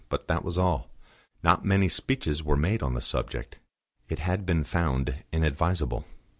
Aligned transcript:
But 0.09 0.27
that 0.29 0.43
was 0.43 0.57
all. 0.57 0.89
Not 1.43 1.63
many 1.63 1.87
speeches 1.87 2.43
were 2.43 2.57
made 2.57 2.81
on 2.81 2.95
the 2.95 3.01
subject; 3.01 3.59
it 4.09 4.17
had 4.17 4.47
been 4.47 4.63
found 4.63 5.23
inadvisable. 5.31 6.07